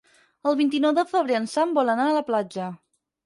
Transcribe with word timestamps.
El 0.51 0.55
vint-i-nou 0.61 0.95
de 0.99 1.03
febrer 1.11 1.37
en 1.39 1.45
Sam 1.53 1.75
vol 1.79 1.93
anar 1.95 2.09
a 2.13 2.17
la 2.17 2.25
platja. 2.31 2.71